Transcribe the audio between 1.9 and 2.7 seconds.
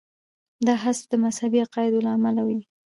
له امله وي.